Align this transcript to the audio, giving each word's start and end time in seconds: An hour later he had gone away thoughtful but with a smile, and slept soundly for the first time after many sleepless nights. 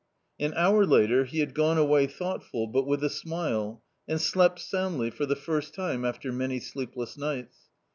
An 0.39 0.55
hour 0.55 0.83
later 0.83 1.25
he 1.25 1.41
had 1.41 1.53
gone 1.53 1.77
away 1.77 2.07
thoughtful 2.07 2.65
but 2.65 2.87
with 2.87 3.03
a 3.03 3.07
smile, 3.11 3.83
and 4.07 4.19
slept 4.19 4.57
soundly 4.57 5.11
for 5.11 5.27
the 5.27 5.35
first 5.35 5.75
time 5.75 6.05
after 6.05 6.31
many 6.31 6.59
sleepless 6.59 7.17
nights. 7.19 7.69